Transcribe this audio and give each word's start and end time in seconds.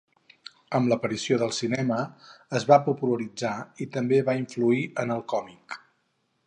Amb 0.77 0.87
l'aparició 0.91 1.37
del 1.41 1.53
cinema 1.57 1.99
es 2.61 2.65
va 2.73 2.81
popularitzar 2.89 3.55
i 3.85 3.89
també 3.97 4.23
va 4.31 4.37
influir 4.43 4.85
en 5.05 5.17
el 5.19 5.25
còmic. 5.35 5.81